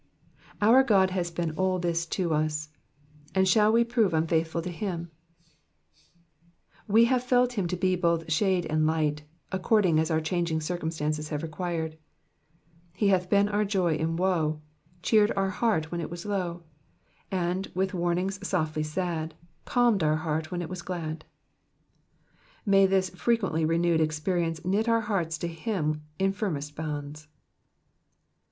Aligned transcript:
Our 0.61 0.81
God 0.83 1.11
has 1.11 1.29
been 1.29 1.51
all 1.51 1.77
this 1.77 2.07
to 2.07 2.33
us, 2.33 2.69
and 3.35 3.47
shall 3.47 3.71
we 3.71 3.83
prove 3.83 4.15
unfaithful 4.15 4.63
to 4.63 4.71
him? 4.71 5.11
We 6.87 7.05
have 7.05 7.23
felt 7.23 7.53
him 7.53 7.67
to 7.67 7.77
be 7.77 7.95
both 7.95 8.31
shade 8.31 8.65
and 8.65 8.87
light, 8.87 9.21
according 9.51 9.99
as 9.99 10.09
our 10.09 10.19
changing 10.19 10.59
circumstances 10.61 11.29
have 11.29 11.43
required.,«• 11.43 11.91
He 12.95 13.09
hath 13.09 13.29
been 13.29 13.47
car 13.49 13.63
joy 13.63 13.93
In 13.95 14.15
woe, 14.15 14.61
ClieerM 15.03 15.33
our 15.37 15.51
heart 15.51 15.91
when 15.91 16.01
it 16.01 16.09
wue 16.09 16.27
low, 16.31 16.63
And, 17.29 17.69
with 17.75 17.91
warnintirs 17.91 18.43
softly 18.43 18.83
nad, 18.97 19.35
CdltnM 19.67 20.01
our 20.01 20.15
heart 20.15 20.49
when 20.49 20.63
it 20.63 20.67
was 20.69 20.81
glad." 20.81 21.25
May 22.65 22.87
this 22.87 23.11
frequently 23.11 23.65
renewed 23.65 24.01
experience 24.01 24.65
knit 24.65 24.89
our 24.89 25.01
hearts 25.01 25.37
to 25.37 25.47
him 25.47 26.01
in 26.17 26.33
firmest 26.33 26.75
bonds. 26.75 27.27